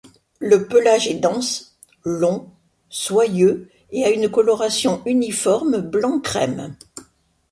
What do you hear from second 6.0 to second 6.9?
crème.